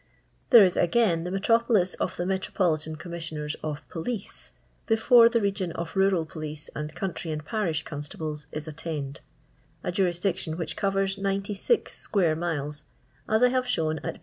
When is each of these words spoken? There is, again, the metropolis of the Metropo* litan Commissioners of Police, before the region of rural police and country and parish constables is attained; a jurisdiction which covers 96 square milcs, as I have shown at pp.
There 0.49 0.63
is, 0.63 0.77
again, 0.77 1.25
the 1.25 1.29
metropolis 1.29 1.93
of 1.93 2.17
the 2.17 2.23
Metropo* 2.25 2.71
litan 2.75 2.97
Commissioners 2.97 3.55
of 3.61 3.87
Police, 3.87 4.53
before 4.87 5.29
the 5.29 5.39
region 5.39 5.71
of 5.73 5.95
rural 5.95 6.25
police 6.25 6.71
and 6.75 6.95
country 6.95 7.29
and 7.29 7.45
parish 7.45 7.83
constables 7.83 8.47
is 8.51 8.67
attained; 8.67 9.21
a 9.83 9.91
jurisdiction 9.91 10.57
which 10.57 10.75
covers 10.75 11.19
96 11.19 11.95
square 11.95 12.35
milcs, 12.35 12.81
as 13.29 13.43
I 13.43 13.49
have 13.49 13.67
shown 13.67 13.99
at 13.99 14.15
pp. 14.15 14.19